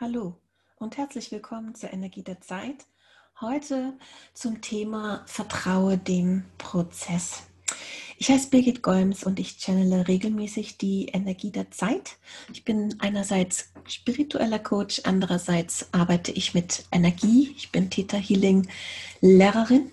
[0.00, 0.36] Hallo
[0.76, 2.86] und herzlich willkommen zur Energie der Zeit.
[3.40, 3.94] Heute
[4.32, 7.48] zum Thema Vertraue dem Prozess.
[8.16, 12.16] Ich heiße Birgit Golms und ich channele regelmäßig die Energie der Zeit.
[12.52, 17.52] Ich bin einerseits spiritueller Coach, andererseits arbeite ich mit Energie.
[17.56, 18.68] Ich bin Theta Healing
[19.20, 19.90] Lehrerin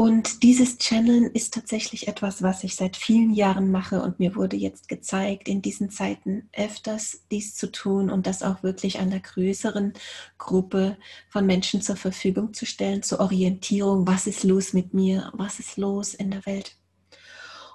[0.00, 4.56] und dieses Channeln ist tatsächlich etwas, was ich seit vielen Jahren mache und mir wurde
[4.56, 9.92] jetzt gezeigt, in diesen Zeiten öfters dies zu tun und das auch wirklich einer größeren
[10.38, 10.96] Gruppe
[11.28, 15.76] von Menschen zur Verfügung zu stellen, zur Orientierung, was ist los mit mir, was ist
[15.76, 16.78] los in der Welt.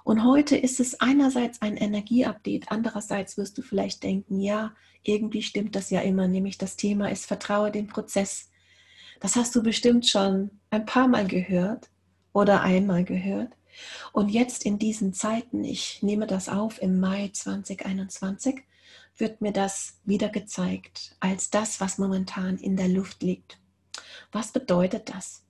[0.02, 4.74] Und heute ist es einerseits ein Energieupdate, andererseits wirst du vielleicht denken, ja,
[5.04, 8.50] irgendwie stimmt das ja immer, nämlich das Thema ist Vertraue den Prozess.
[9.20, 11.88] Das hast du bestimmt schon ein paar Mal gehört
[12.36, 13.56] oder einmal gehört.
[14.12, 18.62] Und jetzt in diesen Zeiten, ich nehme das auf im Mai 2021,
[19.16, 23.58] wird mir das wieder gezeigt als das, was momentan in der Luft liegt.
[24.32, 25.44] Was bedeutet das?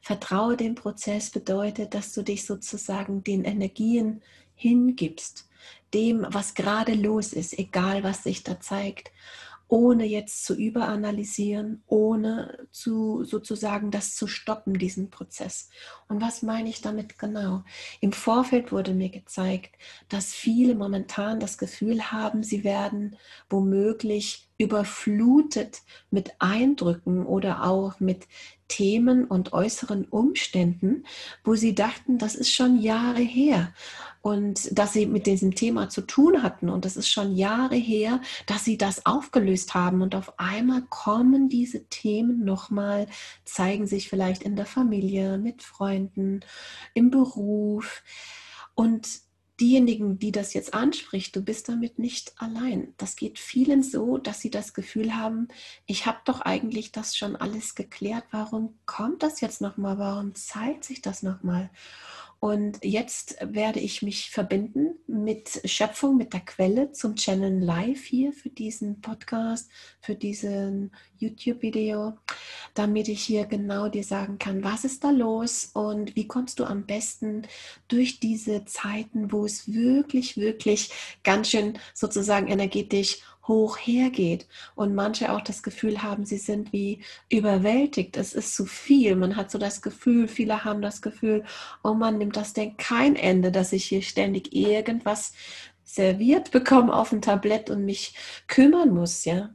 [0.00, 4.20] Vertraue dem Prozess bedeutet, dass du dich sozusagen den Energien
[4.56, 5.48] hingibst,
[5.94, 9.12] dem, was gerade los ist, egal was sich da zeigt
[9.72, 15.70] ohne jetzt zu überanalysieren, ohne zu sozusagen das zu stoppen, diesen Prozess.
[16.08, 17.64] Und was meine ich damit genau?
[18.02, 19.76] Im Vorfeld wurde mir gezeigt,
[20.10, 23.16] dass viele momentan das Gefühl haben, sie werden
[23.48, 28.26] womöglich überflutet mit Eindrücken oder auch mit
[28.68, 31.04] Themen und äußeren Umständen,
[31.44, 33.74] wo sie dachten, das ist schon Jahre her
[34.22, 36.70] und dass sie mit diesem Thema zu tun hatten.
[36.70, 40.00] Und das ist schon Jahre her, dass sie das aufgelöst haben.
[40.00, 43.08] Und auf einmal kommen diese Themen nochmal,
[43.44, 46.40] zeigen sich vielleicht in der Familie, mit Freunden,
[46.94, 48.02] im Beruf.
[48.74, 49.06] Und
[49.60, 52.94] diejenigen, die das jetzt anspricht, du bist damit nicht allein.
[52.96, 55.48] Das geht vielen so, dass sie das Gefühl haben,
[55.86, 58.24] ich habe doch eigentlich das schon alles geklärt.
[58.30, 59.98] Warum kommt das jetzt nochmal?
[59.98, 61.70] Warum zeigt sich das nochmal?
[62.44, 68.32] Und jetzt werde ich mich verbinden mit Schöpfung, mit der Quelle zum Channel Live hier
[68.32, 69.70] für diesen Podcast,
[70.00, 72.14] für diesen YouTube-Video,
[72.74, 76.64] damit ich hier genau dir sagen kann, was ist da los und wie kommst du
[76.64, 77.42] am besten
[77.86, 80.90] durch diese Zeiten, wo es wirklich, wirklich
[81.22, 87.00] ganz schön sozusagen energetisch hoch hergeht und manche auch das Gefühl haben, sie sind wie
[87.28, 89.16] überwältigt, es ist zu viel.
[89.16, 91.44] Man hat so das Gefühl, viele haben das Gefühl,
[91.82, 95.32] oh man nimmt das denn kein Ende, dass ich hier ständig irgendwas
[95.84, 98.14] serviert bekomme auf dem Tablett und mich
[98.46, 99.54] kümmern muss, ja.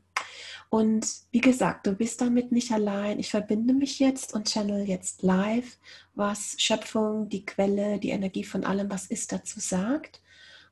[0.69, 3.19] Und wie gesagt, du bist damit nicht allein.
[3.19, 5.77] Ich verbinde mich jetzt und channel jetzt live,
[6.13, 10.21] was Schöpfung, die Quelle, die Energie von allem, was ist dazu sagt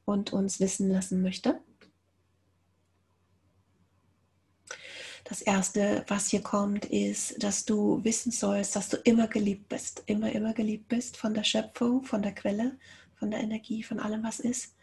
[0.03, 1.61] und uns wissen lassen möchte.
[5.25, 10.03] Das Erste, was hier kommt, ist, dass du wissen sollst, dass du immer geliebt bist,
[10.05, 12.77] immer, immer geliebt bist von der Schöpfung, von der Quelle,
[13.15, 14.75] von der Energie, von allem, was ist.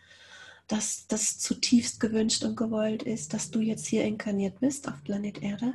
[0.66, 5.40] Dass das zutiefst gewünscht und gewollt ist, dass du jetzt hier inkarniert bist auf Planet
[5.42, 5.74] Erde,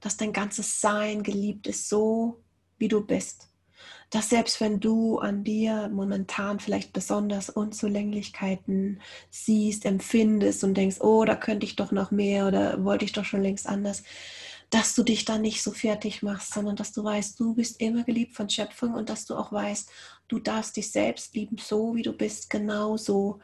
[0.00, 2.42] dass dein ganzes Sein geliebt ist, so
[2.78, 3.50] wie du bist
[4.10, 9.00] dass selbst wenn du an dir momentan vielleicht besonders Unzulänglichkeiten
[9.30, 13.24] siehst, empfindest und denkst, oh, da könnte ich doch noch mehr oder wollte ich doch
[13.24, 14.02] schon längst anders,
[14.70, 18.02] dass du dich da nicht so fertig machst, sondern dass du weißt, du bist immer
[18.02, 19.90] geliebt von Schöpfung und dass du auch weißt,
[20.28, 23.40] du darfst dich selbst lieben, so wie du bist, genau so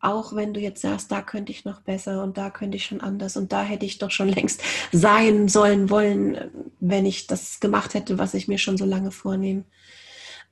[0.00, 3.00] auch wenn du jetzt sagst, da könnte ich noch besser und da könnte ich schon
[3.00, 4.62] anders und da hätte ich doch schon längst
[4.92, 6.50] sein sollen wollen,
[6.80, 9.64] wenn ich das gemacht hätte, was ich mir schon so lange vornehme.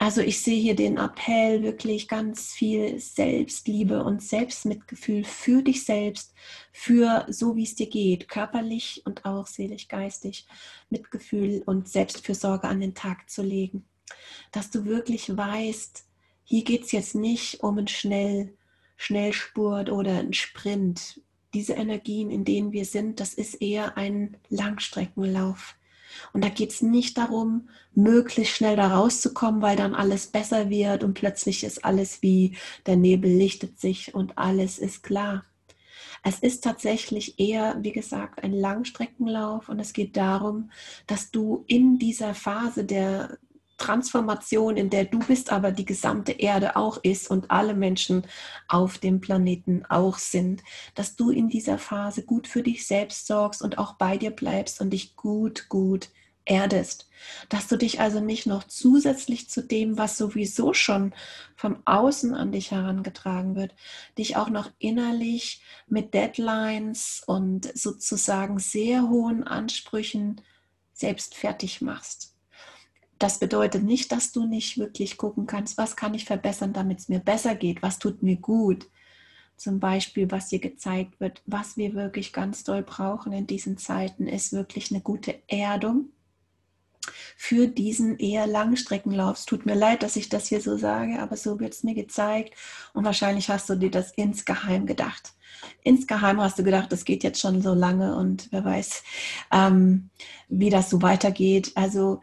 [0.00, 6.34] Also ich sehe hier den Appell, wirklich ganz viel Selbstliebe und Selbstmitgefühl für dich selbst,
[6.72, 10.46] für so wie es dir geht, körperlich und auch seelisch, geistig,
[10.88, 13.86] Mitgefühl und Selbstfürsorge an den Tag zu legen.
[14.52, 16.04] Dass du wirklich weißt,
[16.44, 18.54] hier geht es jetzt nicht um ein schnell
[18.98, 21.22] Schnellspurt oder ein Sprint.
[21.54, 25.76] Diese Energien, in denen wir sind, das ist eher ein Langstreckenlauf.
[26.32, 31.04] Und da geht es nicht darum, möglichst schnell da rauszukommen, weil dann alles besser wird
[31.04, 32.56] und plötzlich ist alles wie
[32.86, 35.44] der Nebel lichtet sich und alles ist klar.
[36.24, 40.70] Es ist tatsächlich eher, wie gesagt, ein Langstreckenlauf und es geht darum,
[41.06, 43.38] dass du in dieser Phase der
[43.78, 48.26] Transformation, in der du bist, aber die gesamte Erde auch ist und alle Menschen
[48.66, 50.62] auf dem Planeten auch sind,
[50.94, 54.80] dass du in dieser Phase gut für dich selbst sorgst und auch bei dir bleibst
[54.80, 56.10] und dich gut, gut
[56.48, 57.08] erdest,
[57.48, 61.14] dass du dich also nicht noch zusätzlich zu dem, was sowieso schon
[61.54, 63.74] vom Außen an dich herangetragen wird,
[64.16, 70.40] dich auch noch innerlich mit Deadlines und sozusagen sehr hohen Ansprüchen
[70.92, 72.37] selbst fertig machst.
[73.18, 77.08] Das bedeutet nicht, dass du nicht wirklich gucken kannst, was kann ich verbessern, damit es
[77.08, 78.88] mir besser geht, was tut mir gut.
[79.56, 84.28] Zum Beispiel, was dir gezeigt wird, was wir wirklich ganz doll brauchen in diesen Zeiten,
[84.28, 86.10] ist wirklich eine gute Erdung
[87.36, 89.38] für diesen eher Langstreckenlauf.
[89.38, 91.94] Es tut mir leid, dass ich das hier so sage, aber so wird es mir
[91.94, 92.54] gezeigt.
[92.92, 95.32] Und wahrscheinlich hast du dir das insgeheim gedacht.
[95.82, 99.02] Insgeheim hast du gedacht, das geht jetzt schon so lange und wer weiß,
[99.52, 100.10] ähm,
[100.48, 101.72] wie das so weitergeht.
[101.74, 102.20] Also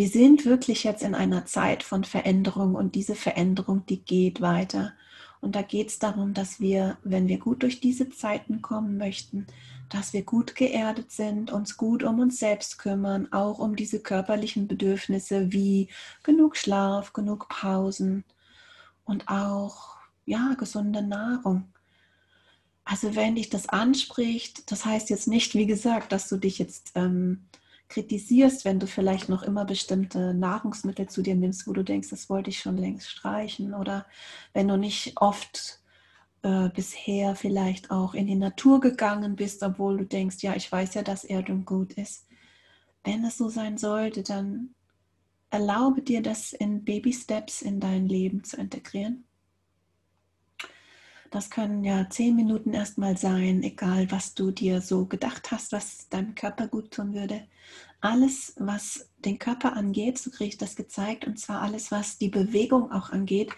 [0.00, 4.94] wir sind wirklich jetzt in einer Zeit von Veränderung und diese Veränderung, die geht weiter.
[5.42, 9.46] Und da geht es darum, dass wir, wenn wir gut durch diese Zeiten kommen möchten,
[9.90, 14.68] dass wir gut geerdet sind, uns gut um uns selbst kümmern, auch um diese körperlichen
[14.68, 15.88] Bedürfnisse wie
[16.22, 18.24] genug Schlaf, genug Pausen
[19.04, 21.74] und auch ja, gesunde Nahrung.
[22.86, 26.92] Also wenn dich das anspricht, das heißt jetzt nicht, wie gesagt, dass du dich jetzt
[26.94, 27.44] ähm,
[27.90, 32.30] kritisierst, wenn du vielleicht noch immer bestimmte Nahrungsmittel zu dir nimmst, wo du denkst, das
[32.30, 34.06] wollte ich schon längst streichen oder
[34.54, 35.80] wenn du nicht oft
[36.42, 40.94] äh, bisher vielleicht auch in die Natur gegangen bist, obwohl du denkst, ja, ich weiß
[40.94, 42.26] ja, dass Erdung gut ist.
[43.04, 44.74] Wenn es so sein sollte, dann
[45.50, 49.24] erlaube dir das in Baby Steps in dein Leben zu integrieren.
[51.30, 56.08] Das können ja zehn Minuten erstmal sein, egal was du dir so gedacht hast, was
[56.08, 57.46] deinem Körper gut tun würde.
[58.00, 62.30] Alles, was den Körper angeht, so kriege ich das gezeigt, und zwar alles, was die
[62.30, 63.52] Bewegung auch angeht,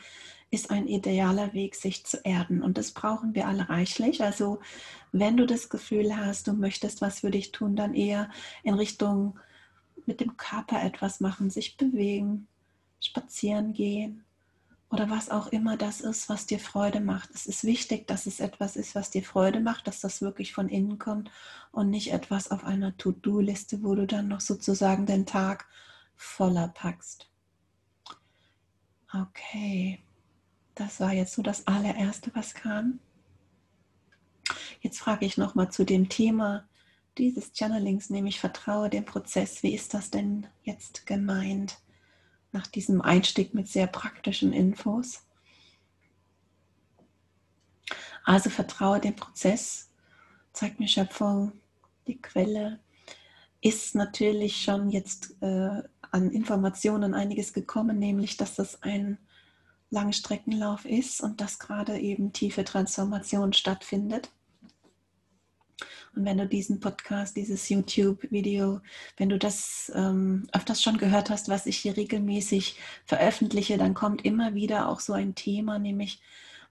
[0.51, 2.63] ist ein idealer Weg, sich zu erden.
[2.63, 4.23] Und das brauchen wir alle reichlich.
[4.23, 4.61] Also
[5.11, 8.31] wenn du das Gefühl hast, du möchtest was für dich tun, dann eher
[8.63, 9.39] in Richtung
[10.05, 12.49] mit dem Körper etwas machen, sich bewegen,
[13.01, 14.25] spazieren gehen,
[14.93, 17.31] oder was auch immer das ist, was dir Freude macht.
[17.35, 20.69] Es ist wichtig, dass es etwas ist, was dir Freude macht, dass das wirklich von
[20.69, 21.31] innen kommt
[21.73, 25.67] und nicht etwas auf einer To-Do-Liste, wo du dann noch sozusagen den Tag
[26.15, 27.31] voller packst.
[29.15, 29.99] Okay,
[30.75, 32.99] das war jetzt so das allererste, was kam.
[34.83, 36.69] Jetzt frage ich nochmal zu dem Thema
[37.17, 39.63] dieses Channelings, nämlich Vertraue dem Prozess.
[39.63, 41.79] Wie ist das denn jetzt gemeint?
[42.53, 45.23] Nach diesem Einstieg mit sehr praktischen Infos.
[48.25, 49.91] Also vertraue dem Prozess,
[50.53, 51.53] zeigt mir Schöpfung,
[52.07, 52.81] die Quelle.
[53.61, 59.19] Ist natürlich schon jetzt äh, an Informationen einiges gekommen, nämlich dass das ein
[59.91, 64.31] Langstreckenlauf ist und dass gerade eben tiefe Transformation stattfindet.
[66.15, 68.81] Und wenn du diesen Podcast, dieses YouTube-Video,
[69.17, 74.25] wenn du das ähm, öfters schon gehört hast, was ich hier regelmäßig veröffentliche, dann kommt
[74.25, 76.21] immer wieder auch so ein Thema, nämlich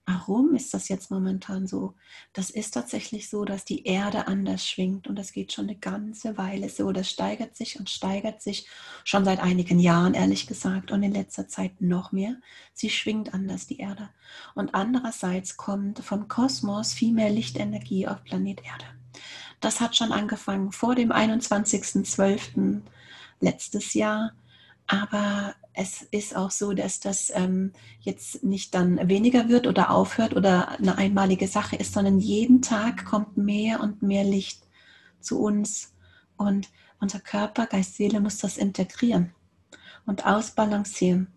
[0.05, 1.93] Warum ist das jetzt momentan so?
[2.33, 6.37] Das ist tatsächlich so, dass die Erde anders schwingt und das geht schon eine ganze
[6.37, 6.91] Weile so.
[6.91, 8.67] Das steigert sich und steigert sich
[9.03, 12.35] schon seit einigen Jahren, ehrlich gesagt, und in letzter Zeit noch mehr.
[12.73, 14.09] Sie schwingt anders, die Erde.
[14.55, 19.00] Und andererseits kommt vom Kosmos viel mehr Lichtenergie auf Planet Erde.
[19.61, 22.81] Das hat schon angefangen vor dem 21.12.
[23.39, 24.33] letztes Jahr.
[24.87, 27.71] Aber es ist auch so, dass das ähm,
[28.01, 33.05] jetzt nicht dann weniger wird oder aufhört oder eine einmalige Sache ist, sondern jeden Tag
[33.05, 34.61] kommt mehr und mehr Licht
[35.21, 35.93] zu uns.
[36.35, 36.69] Und
[36.99, 39.31] unser Körper, Geist, Seele muss das integrieren
[40.05, 41.27] und ausbalancieren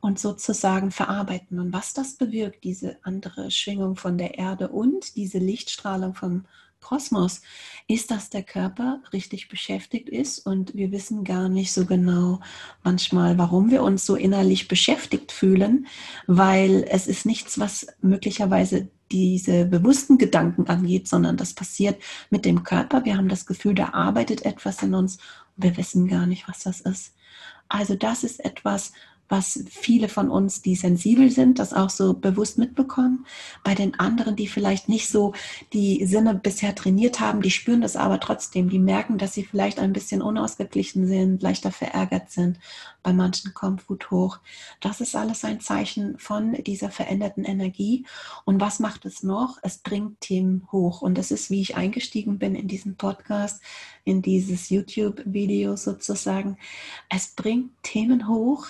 [0.00, 1.60] und sozusagen verarbeiten.
[1.60, 6.46] Und was das bewirkt, diese andere Schwingung von der Erde und diese Lichtstrahlung vom
[6.84, 7.40] Kosmos,
[7.88, 12.40] ist, dass der Körper richtig beschäftigt ist und wir wissen gar nicht so genau
[12.82, 15.86] manchmal, warum wir uns so innerlich beschäftigt fühlen,
[16.26, 22.00] weil es ist nichts, was möglicherweise diese bewussten Gedanken angeht, sondern das passiert
[22.30, 23.04] mit dem Körper.
[23.04, 25.18] Wir haben das Gefühl, da arbeitet etwas in uns
[25.56, 27.14] und wir wissen gar nicht, was das ist.
[27.68, 28.92] Also das ist etwas,
[29.28, 33.26] was viele von uns, die sensibel sind, das auch so bewusst mitbekommen.
[33.62, 35.32] Bei den anderen, die vielleicht nicht so
[35.72, 38.68] die Sinne bisher trainiert haben, die spüren das aber trotzdem.
[38.68, 42.58] Die merken, dass sie vielleicht ein bisschen unausgeglichen sind, leichter verärgert sind.
[43.02, 44.38] Bei manchen kommt Wut hoch.
[44.80, 48.06] Das ist alles ein Zeichen von dieser veränderten Energie.
[48.44, 49.58] Und was macht es noch?
[49.62, 51.02] Es bringt Themen hoch.
[51.02, 53.62] Und das ist, wie ich eingestiegen bin in diesen Podcast,
[54.04, 56.58] in dieses YouTube-Video sozusagen.
[57.08, 58.68] Es bringt Themen hoch,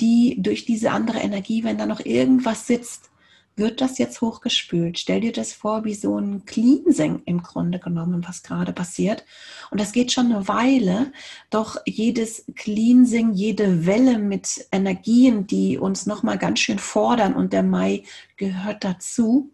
[0.00, 3.10] die durch diese andere Energie, wenn da noch irgendwas sitzt,
[3.56, 4.98] wird das jetzt hochgespült.
[4.98, 9.24] Stell dir das vor wie so ein Cleansing im Grunde genommen, was gerade passiert.
[9.70, 11.12] Und das geht schon eine Weile,
[11.48, 17.62] doch jedes Cleansing, jede Welle mit Energien, die uns nochmal ganz schön fordern und der
[17.62, 18.02] Mai
[18.36, 19.50] gehört dazu,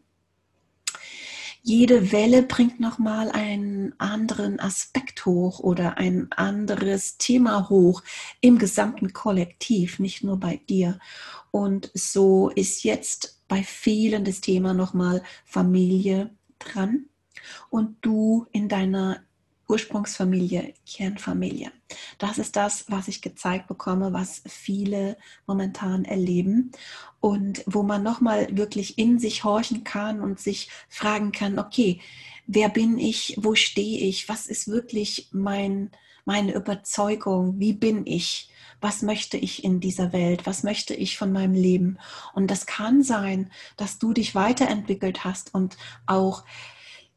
[1.63, 8.03] jede Welle bringt nochmal einen anderen Aspekt hoch oder ein anderes Thema hoch
[8.41, 10.99] im gesamten Kollektiv, nicht nur bei dir.
[11.53, 17.07] Und so ist jetzt bei vielen das Thema nochmal Familie dran
[17.71, 19.23] und du in deiner
[19.73, 21.73] Ursprungsfamilie, Kernfamilie.
[22.19, 26.73] Das ist das, was ich gezeigt bekomme, was viele momentan erleben
[27.21, 32.03] und wo man nochmal wirklich in sich horchen kann und sich fragen kann, okay,
[32.47, 35.91] wer bin ich, wo stehe ich, was ist wirklich mein,
[36.27, 38.51] meine Überzeugung, wie bin ich,
[38.83, 41.97] was möchte ich in dieser Welt, was möchte ich von meinem Leben.
[42.35, 46.45] Und das kann sein, dass du dich weiterentwickelt hast und auch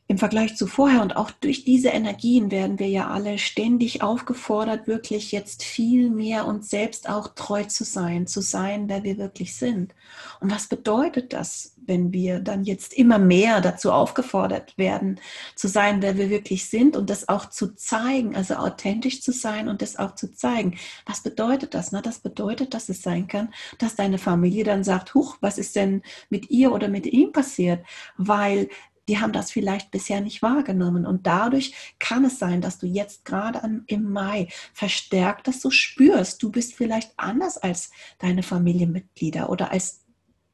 [0.07, 4.87] im Vergleich zu vorher und auch durch diese Energien werden wir ja alle ständig aufgefordert,
[4.87, 9.55] wirklich jetzt viel mehr uns selbst auch treu zu sein, zu sein, wer wir wirklich
[9.55, 9.95] sind.
[10.41, 15.19] Und was bedeutet das, wenn wir dann jetzt immer mehr dazu aufgefordert werden,
[15.55, 19.67] zu sein, wer wir wirklich sind und das auch zu zeigen, also authentisch zu sein
[19.67, 20.77] und das auch zu zeigen?
[21.07, 21.91] Was bedeutet das?
[21.91, 25.75] Na, das bedeutet, dass es sein kann, dass deine Familie dann sagt, huch, was ist
[25.75, 27.83] denn mit ihr oder mit ihm passiert?
[28.17, 28.69] Weil
[29.07, 31.05] die haben das vielleicht bisher nicht wahrgenommen.
[31.05, 36.41] Und dadurch kann es sein, dass du jetzt gerade im Mai verstärkt das so spürst.
[36.41, 40.05] Du bist vielleicht anders als deine Familienmitglieder oder als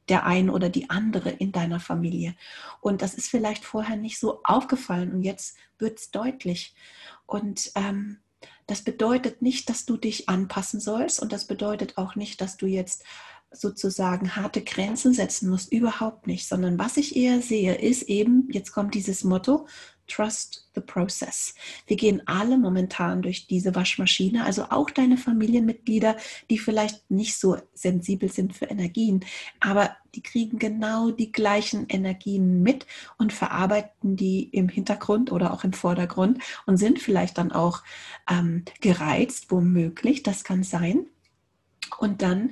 [0.08, 2.34] der ein oder die andere in deiner Familie.
[2.80, 6.74] Und das ist vielleicht vorher nicht so aufgefallen und jetzt wird es deutlich.
[7.26, 8.18] Und ähm,
[8.66, 12.66] das bedeutet nicht, dass du dich anpassen sollst und das bedeutet auch nicht, dass du
[12.66, 13.04] jetzt
[13.52, 18.72] sozusagen harte Grenzen setzen musst, überhaupt nicht, sondern was ich eher sehe, ist eben, jetzt
[18.72, 19.66] kommt dieses Motto,
[20.08, 21.54] Trust the process.
[21.86, 26.16] Wir gehen alle momentan durch diese Waschmaschine, also auch deine Familienmitglieder,
[26.50, 29.24] die vielleicht nicht so sensibel sind für Energien,
[29.60, 35.64] aber die kriegen genau die gleichen Energien mit und verarbeiten die im Hintergrund oder auch
[35.64, 37.82] im Vordergrund und sind vielleicht dann auch
[38.28, 41.06] ähm, gereizt, womöglich, das kann sein.
[41.98, 42.50] Und dann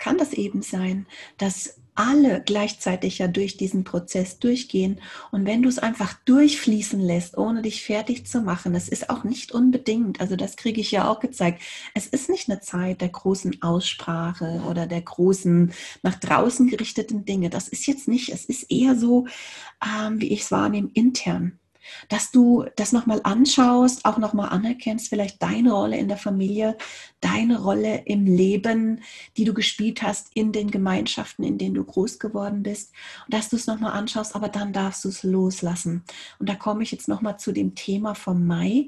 [0.00, 1.06] kann das eben sein,
[1.38, 5.00] dass alle gleichzeitig ja durch diesen Prozess durchgehen.
[5.32, 9.22] Und wenn du es einfach durchfließen lässt, ohne dich fertig zu machen, das ist auch
[9.22, 11.60] nicht unbedingt, also das kriege ich ja auch gezeigt,
[11.94, 17.50] es ist nicht eine Zeit der großen Aussprache oder der großen nach draußen gerichteten Dinge.
[17.50, 19.26] Das ist jetzt nicht, es ist eher so,
[19.84, 21.59] ähm, wie ich es wahrnehme, intern
[22.08, 26.76] dass du das nochmal anschaust, auch nochmal anerkennst, vielleicht deine Rolle in der Familie,
[27.20, 29.02] deine Rolle im Leben,
[29.36, 32.92] die du gespielt hast in den Gemeinschaften, in denen du groß geworden bist,
[33.26, 36.04] und dass du es nochmal anschaust, aber dann darfst du es loslassen.
[36.38, 38.86] Und da komme ich jetzt nochmal zu dem Thema vom Mai.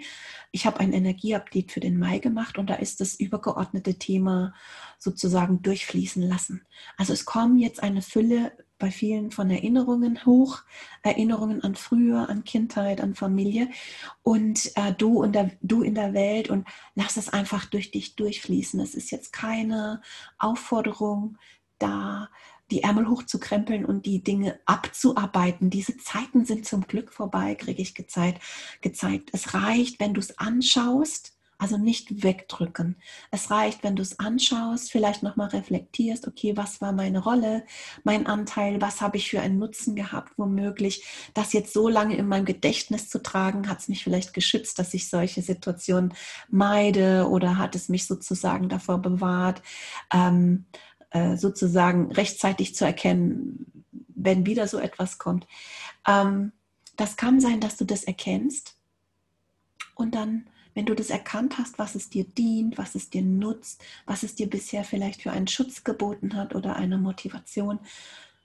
[0.50, 4.54] Ich habe ein Energieupdate für den Mai gemacht und da ist das übergeordnete Thema
[4.98, 6.64] sozusagen durchfließen lassen.
[6.96, 10.62] Also es kommen jetzt eine Fülle bei vielen von Erinnerungen hoch,
[11.04, 13.68] Erinnerungen an früher, an Kindheit, an Familie
[14.24, 18.16] und äh, du, und der, du in der Welt und lass es einfach durch dich
[18.16, 18.80] durchfließen.
[18.80, 20.02] Es ist jetzt keine
[20.36, 21.38] Aufforderung
[21.78, 22.28] da,
[22.72, 25.70] die Ärmel hochzukrempeln und die Dinge abzuarbeiten.
[25.70, 28.42] Diese Zeiten sind zum Glück vorbei, kriege ich gezeigt.
[28.80, 29.30] gezeigt.
[29.32, 32.96] Es reicht, wenn du es anschaust also nicht wegdrücken.
[33.30, 37.64] Es reicht, wenn du es anschaust, vielleicht nochmal reflektierst, okay, was war meine Rolle,
[38.02, 41.04] mein Anteil, was habe ich für einen Nutzen gehabt, womöglich.
[41.34, 44.92] Das jetzt so lange in meinem Gedächtnis zu tragen, hat es mich vielleicht geschützt, dass
[44.92, 46.14] ich solche Situationen
[46.50, 49.62] meide oder hat es mich sozusagen davor bewahrt,
[50.12, 50.64] ähm,
[51.10, 55.46] äh, sozusagen rechtzeitig zu erkennen, wenn wieder so etwas kommt.
[56.08, 56.50] Ähm,
[56.96, 58.76] das kann sein, dass du das erkennst
[59.94, 63.82] und dann wenn du das erkannt hast, was es dir dient, was es dir nutzt,
[64.06, 67.78] was es dir bisher vielleicht für einen Schutz geboten hat oder eine Motivation,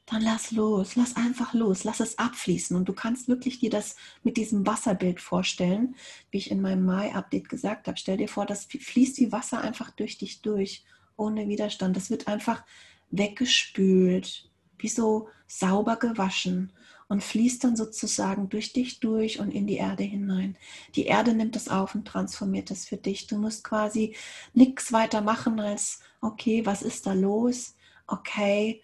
[0.06, 2.78] dann lass los, lass einfach los, lass es abfließen.
[2.78, 5.96] Und du kannst wirklich dir das mit diesem Wasserbild vorstellen,
[6.32, 7.98] wie ich in meinem Mai-Update gesagt habe.
[7.98, 10.86] Stell dir vor, das fließt wie Wasser einfach durch dich durch,
[11.18, 11.96] ohne Widerstand.
[11.98, 12.64] Das wird einfach
[13.10, 16.72] weggespült, wie so sauber gewaschen
[17.10, 20.58] und fließt dann sozusagen durch dich durch und in die Erde hinein.
[20.96, 23.28] Die Erde nimmt es auf und transformiert es für dich.
[23.28, 24.16] Du musst quasi
[24.54, 27.76] nichts weiter machen als, okay, was ist da los?
[28.08, 28.82] Okay,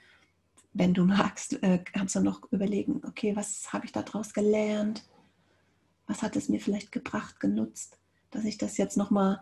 [0.73, 5.03] wenn du magst, äh, kannst du noch überlegen, okay, was habe ich daraus gelernt?
[6.07, 7.97] Was hat es mir vielleicht gebracht, genutzt,
[8.31, 9.41] dass ich das jetzt nochmal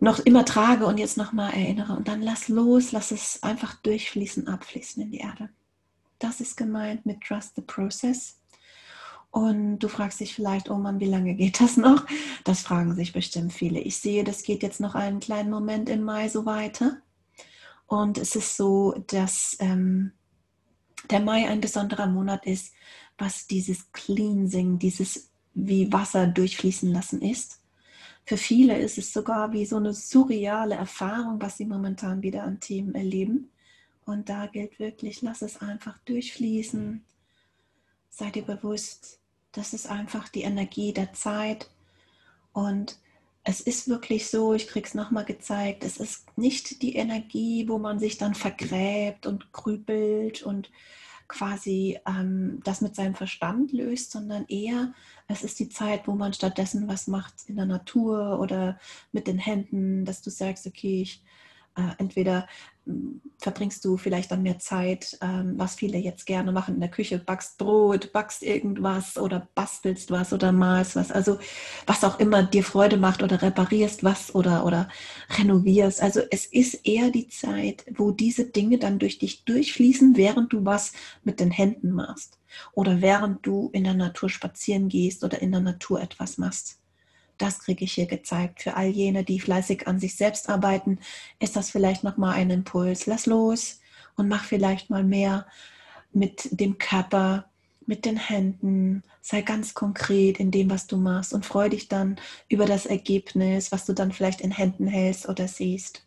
[0.00, 1.94] noch immer trage und jetzt nochmal erinnere.
[1.94, 5.50] Und dann lass los, lass es einfach durchfließen, abfließen in die Erde.
[6.20, 8.38] Das ist gemeint mit Trust the Process.
[9.32, 12.06] Und du fragst dich vielleicht, oh Mann, wie lange geht das noch?
[12.44, 13.80] Das fragen sich bestimmt viele.
[13.80, 16.98] Ich sehe, das geht jetzt noch einen kleinen Moment im Mai so weiter.
[17.86, 20.12] Und es ist so, dass ähm,
[21.10, 22.72] der Mai ein besonderer Monat ist,
[23.18, 27.60] was dieses Cleansing, dieses wie Wasser durchfließen lassen ist.
[28.24, 32.60] Für viele ist es sogar wie so eine surreale Erfahrung, was sie momentan wieder an
[32.60, 33.50] Themen erleben.
[34.10, 37.04] Und da gilt wirklich, lass es einfach durchfließen.
[38.08, 39.20] Sei dir bewusst,
[39.52, 41.70] das ist einfach die Energie der Zeit.
[42.52, 42.98] Und
[43.44, 47.78] es ist wirklich so, ich kriege es nochmal gezeigt, es ist nicht die Energie, wo
[47.78, 50.72] man sich dann vergräbt und grübelt und
[51.28, 54.92] quasi ähm, das mit seinem Verstand löst, sondern eher,
[55.28, 58.80] es ist die Zeit, wo man stattdessen was macht in der Natur oder
[59.12, 61.22] mit den Händen, dass du sagst, okay, ich
[61.76, 62.48] äh, entweder
[63.38, 67.18] verbringst du vielleicht dann mehr Zeit, ähm, was viele jetzt gerne machen in der Küche,
[67.18, 71.38] backst Brot, backst irgendwas oder bastelst was oder malst was, also
[71.86, 74.88] was auch immer dir Freude macht oder reparierst was oder, oder
[75.38, 76.02] renovierst.
[76.02, 80.64] Also es ist eher die Zeit, wo diese Dinge dann durch dich durchfließen, während du
[80.64, 80.92] was
[81.24, 82.38] mit den Händen machst
[82.72, 86.79] oder während du in der Natur spazieren gehst oder in der Natur etwas machst.
[87.40, 88.62] Das kriege ich hier gezeigt.
[88.62, 90.98] Für all jene, die fleißig an sich selbst arbeiten,
[91.38, 93.06] ist das vielleicht nochmal ein Impuls.
[93.06, 93.80] Lass los
[94.16, 95.46] und mach vielleicht mal mehr
[96.12, 97.48] mit dem Körper,
[97.86, 99.02] mit den Händen.
[99.22, 102.20] Sei ganz konkret in dem, was du machst und freu dich dann
[102.50, 106.06] über das Ergebnis, was du dann vielleicht in Händen hältst oder siehst.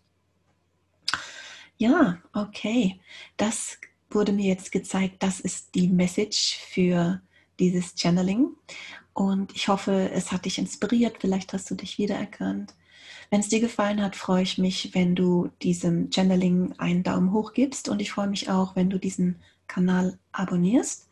[1.78, 3.02] Ja, okay.
[3.38, 3.80] Das
[4.12, 5.24] wurde mir jetzt gezeigt.
[5.24, 7.22] Das ist die Message für
[7.60, 8.50] dieses Channeling.
[9.14, 11.18] Und ich hoffe, es hat dich inspiriert.
[11.20, 12.74] Vielleicht hast du dich wiedererkannt.
[13.30, 17.54] Wenn es dir gefallen hat, freue ich mich, wenn du diesem Channeling einen Daumen hoch
[17.54, 17.90] gibst.
[17.90, 21.08] Und ich freue mich auch, wenn du diesen Kanal abonnierst.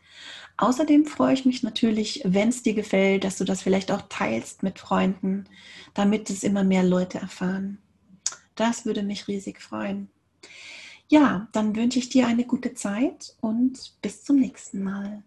[0.56, 4.62] Außerdem freue ich mich natürlich, wenn es dir gefällt, dass du das vielleicht auch teilst
[4.62, 5.46] mit Freunden,
[5.94, 7.78] damit es immer mehr Leute erfahren.
[8.54, 10.08] Das würde mich riesig freuen.
[11.08, 15.22] Ja, dann wünsche ich dir eine gute Zeit und bis zum nächsten Mal.